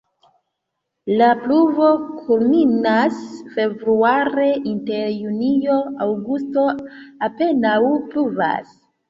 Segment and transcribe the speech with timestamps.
[1.17, 1.89] La pluvo
[2.21, 3.19] kulminas
[3.57, 6.65] februare, inter junio-aŭgusto
[7.31, 7.77] apenaŭ
[8.09, 8.75] pluvas.